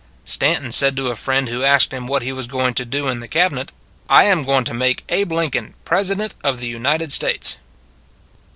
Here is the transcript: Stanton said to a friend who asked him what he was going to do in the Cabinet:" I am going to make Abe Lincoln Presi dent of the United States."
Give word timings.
Stanton 0.25 0.71
said 0.71 0.95
to 0.95 1.11
a 1.11 1.15
friend 1.15 1.47
who 1.47 1.63
asked 1.63 1.93
him 1.93 2.07
what 2.07 2.23
he 2.23 2.31
was 2.31 2.47
going 2.47 2.73
to 2.73 2.85
do 2.85 3.07
in 3.07 3.19
the 3.19 3.27
Cabinet:" 3.27 3.71
I 4.09 4.23
am 4.23 4.41
going 4.43 4.63
to 4.63 4.73
make 4.73 5.03
Abe 5.09 5.31
Lincoln 5.31 5.75
Presi 5.85 6.17
dent 6.17 6.33
of 6.43 6.57
the 6.59 6.65
United 6.67 7.13
States." 7.13 7.57